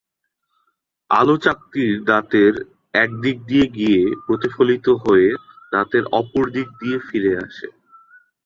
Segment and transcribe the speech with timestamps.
[1.09, 2.53] আলো চাকতির দাঁতের
[2.93, 5.27] এক দিক দিয়ে গিয়ে প্রতিফলিত হয়ে
[5.71, 7.67] দাঁতের অপর দিক দিয়ে ফিরে আসে।